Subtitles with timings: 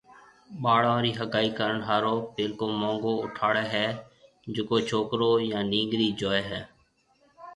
[0.63, 3.85] ٻاݪون رِي ھگائِي ڪرڻ ھارو پيلڪو مونگو اُٺاڙيَ ھيَََ
[4.53, 6.61] جڪو ڇوڪرو يا نيڱرِي جوئيَ ھيَََ